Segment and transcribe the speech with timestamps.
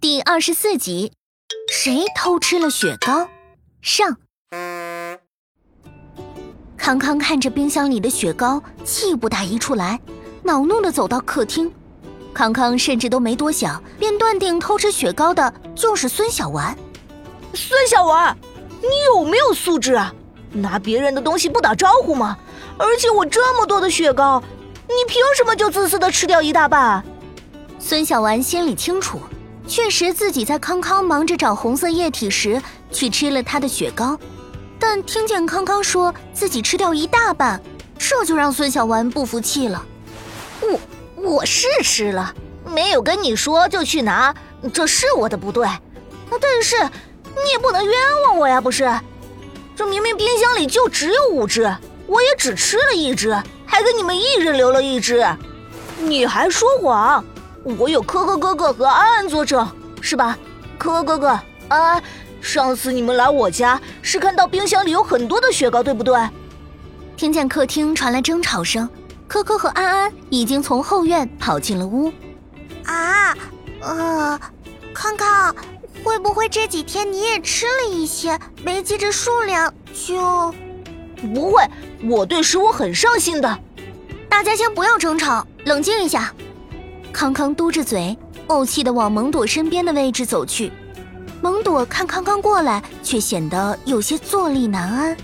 [0.00, 1.12] 第二十四集，
[1.70, 3.28] 谁偷吃了雪糕？
[3.80, 4.16] 上。
[6.76, 10.00] 康康看着冰箱里的雪糕，气不打一处来，
[10.42, 11.72] 恼怒的走到客厅。
[12.34, 16.76] 康康甚至都没多想，便断定偷吃雪糕的就是孙小丸。
[17.54, 18.36] 孙小丸，
[18.80, 20.12] 你有没有素质啊？
[20.50, 22.36] 拿别人的东西不打招呼吗？
[22.76, 24.42] 而且我这么多的雪糕，
[24.88, 27.04] 你凭什么就自私的吃掉一大半？
[27.84, 29.18] 孙小丸心里清楚，
[29.66, 32.62] 确实自己在康康忙着找红色液体时
[32.92, 34.16] 去吃了他的雪糕。
[34.78, 37.60] 但听见康康说自己吃掉一大半，
[37.98, 39.84] 这就让孙小丸不服气了。
[40.60, 40.80] 我
[41.16, 42.32] 我是吃了，
[42.64, 44.32] 没有跟你说就去拿，
[44.72, 45.66] 这是我的不对。
[46.40, 47.94] 但是你也不能冤
[48.28, 48.88] 枉我呀，不是？
[49.74, 51.62] 这明明冰箱里就只有五只，
[52.06, 53.32] 我也只吃了一只，
[53.66, 55.26] 还给你们一人留了一只。
[55.98, 57.24] 你还说谎？
[57.64, 59.66] 我有科科哥哥和安安作证，
[60.00, 60.36] 是吧？
[60.78, 62.02] 科科哥哥，安安。
[62.40, 66.18] 上次你们来我家是看到冰箱里有很多的雪糕，对不对？
[67.16, 68.88] 听见客厅传来争吵声，
[69.28, 72.12] 科科和安安已经从后院跑进了屋。
[72.84, 73.32] 啊，
[73.80, 74.40] 呃，
[74.92, 75.54] 康康，
[76.02, 80.52] 会不会这几天你也吃了一些，没记着数量就？
[81.32, 81.64] 不会，
[82.02, 83.58] 我对食物很上心的。
[84.28, 86.34] 大家先不要争吵，冷静一下。
[87.12, 88.16] 康康嘟着嘴，
[88.48, 90.72] 怄气的往蒙朵身边的位置走去。
[91.40, 95.16] 蒙朵看康康过来，却显得有些坐立难安。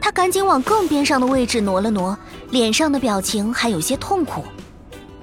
[0.00, 2.16] 他赶紧往更边上的位置挪了挪，
[2.50, 4.44] 脸上的表情还有些痛苦。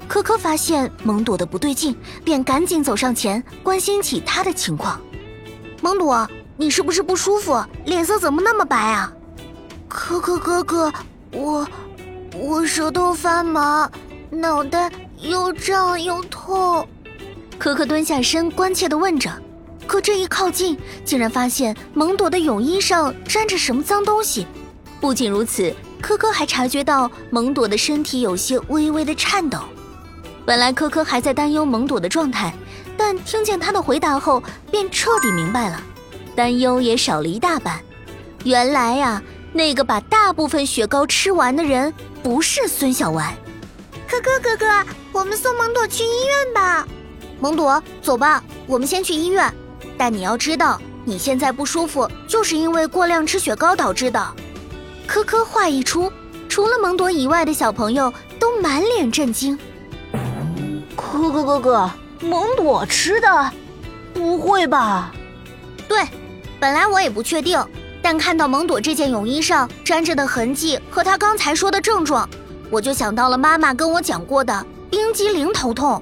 [0.07, 4.99] 科科发现蒙朵的不对劲，便赶紧走上前关心起他的情况。
[5.81, 7.61] 蒙朵，你是不是不舒服？
[7.85, 9.11] 脸色怎么那么白啊？
[9.87, 10.93] 可可哥哥，
[11.33, 11.67] 我
[12.33, 13.89] 我舌头发麻，
[14.29, 16.87] 脑袋又胀又痛。
[17.57, 19.31] 可可蹲下身，关切地问着。
[19.85, 24.45] 可这一靠近，竟然发现蒙朵的泳衣上沾着什么脏东西。
[24.99, 29.59] 不仅如此，科科还察觉到蒙朵的身体有些微微的颤抖。
[30.45, 32.53] 本来科科还在担忧蒙朵的状态，
[32.97, 35.81] 但听见他的回答后，便彻底明白了，
[36.35, 37.79] 担忧也少了一大半。
[38.43, 39.21] 原来呀，
[39.53, 43.35] 那个把大部分雪糕吃完的人不是孙小丸。
[44.07, 44.65] 科科哥哥，
[45.11, 46.87] 我们送蒙朵去医院吧。
[47.41, 49.53] 蒙朵，走吧，我们先去医院。
[49.97, 54.33] 但你要知道，你现在不舒服，就是因为过量吃雪糕导致的。
[55.05, 56.11] 科科话一出，
[56.47, 59.59] 除了蒙朵以外的小朋友都满脸震惊。
[60.95, 61.91] 科科哥哥，
[62.21, 63.51] 蒙朵吃的？
[64.13, 65.11] 不会吧？
[65.87, 66.01] 对，
[66.61, 67.61] 本来我也不确定，
[68.01, 72.27] 但看到蒙朵这件泳衣上沾着的痕迹和他刚才说的症状，
[72.69, 76.01] 我就想到了妈妈跟我讲过的冰激凌头痛。